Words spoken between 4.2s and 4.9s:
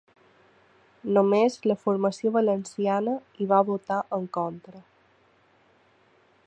contra.